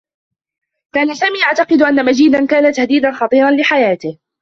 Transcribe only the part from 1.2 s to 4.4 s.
يعتقد أنّ مجيدا كان تهديدا خطيرا لحياته.